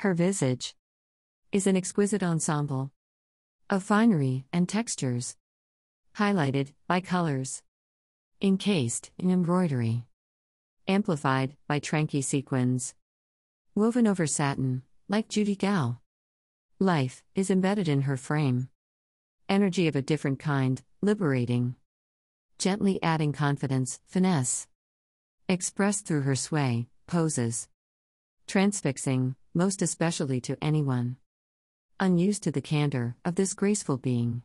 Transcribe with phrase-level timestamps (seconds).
[0.00, 0.74] Her visage
[1.52, 2.90] is an exquisite ensemble
[3.68, 5.36] of finery and textures,
[6.16, 7.62] highlighted by colors,
[8.40, 10.06] encased in embroidery,
[10.88, 12.94] amplified by tranky sequins,
[13.74, 15.98] woven over satin, like Judy Gao.
[16.78, 18.70] Life is embedded in her frame.
[19.50, 21.74] Energy of a different kind, liberating.
[22.58, 24.66] Gently adding confidence, finesse.
[25.46, 27.68] Expressed through her sway, poses.
[28.46, 31.16] Transfixing, most especially to anyone
[31.98, 34.42] unused to the candor of this graceful being.